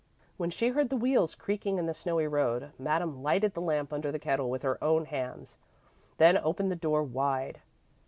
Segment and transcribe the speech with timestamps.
[0.37, 4.11] When she heard the wheels creaking in the snowy road, Madame lighted the lamp under
[4.11, 5.59] the kettle with her own hands,
[6.17, 7.61] then opened the door wide.